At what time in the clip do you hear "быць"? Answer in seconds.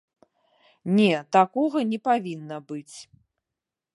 2.71-2.97